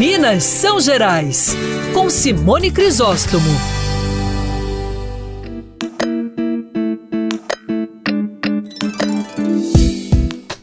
[0.00, 1.54] Minas São Gerais,
[1.92, 3.79] com Simone Crisóstomo.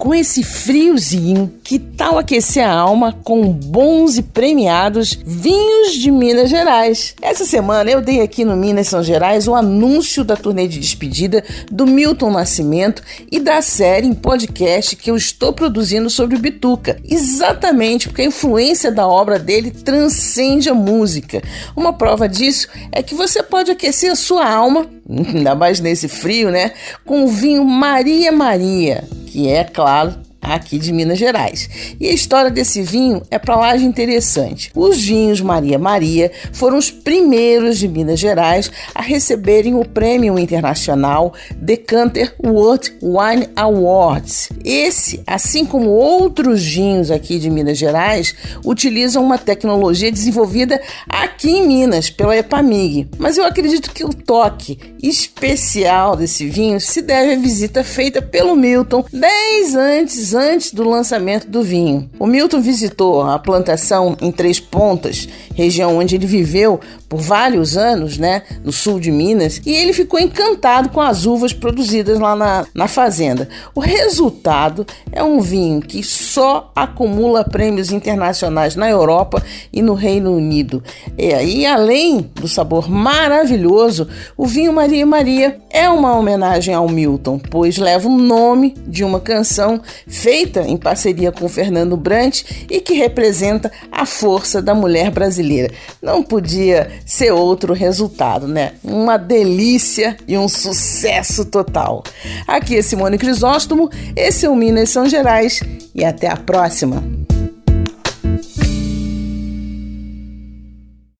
[0.08, 6.50] Com esse friozinho, que tal aquecer a alma com bons e premiados vinhos de Minas
[6.50, 7.14] Gerais?
[7.22, 11.44] Essa semana eu dei aqui no Minas São Gerais o anúncio da turnê de despedida
[11.70, 16.98] do Milton Nascimento e da série em podcast que eu estou produzindo sobre o Bituca.
[17.04, 21.42] Exatamente porque a influência da obra dele transcende a música.
[21.76, 26.50] Uma prova disso é que você pode aquecer a sua alma, ainda mais nesse frio,
[26.50, 26.72] né?
[27.04, 29.04] Com o vinho Maria Maria
[29.38, 30.16] que é, claro,
[30.54, 31.70] aqui de Minas Gerais.
[32.00, 34.72] E a história desse vinho é para lá de interessante.
[34.76, 41.34] Os vinhos Maria Maria foram os primeiros de Minas Gerais a receberem o prêmio internacional
[41.56, 44.50] Decanter World Wine Awards.
[44.64, 51.68] Esse, assim como outros vinhos aqui de Minas Gerais, utilizam uma tecnologia desenvolvida aqui em
[51.68, 53.08] Minas pela Epamig.
[53.18, 58.56] Mas eu acredito que o toque especial desse vinho se deve à visita feita pelo
[58.56, 62.10] Milton 10 antes antes do lançamento do vinho.
[62.20, 68.18] O Milton visitou a plantação em Três Pontas, região onde ele viveu por vários anos,
[68.18, 72.66] né, no sul de Minas, e ele ficou encantado com as uvas produzidas lá na,
[72.74, 73.48] na fazenda.
[73.74, 80.36] O resultado é um vinho que só acumula prêmios internacionais na Europa e no Reino
[80.36, 80.84] Unido.
[81.18, 87.40] É, e além do sabor maravilhoso, o vinho Maria Maria é uma homenagem ao Milton,
[87.40, 89.82] pois leva o nome de uma canção
[90.28, 95.74] feita em parceria com Fernando Brant e que representa a força da mulher brasileira.
[96.02, 98.74] Não podia ser outro resultado, né?
[98.84, 102.04] Uma delícia e um sucesso total.
[102.46, 105.62] Aqui é Simone Crisóstomo, esse é o Minas São Gerais
[105.96, 107.02] e até a próxima.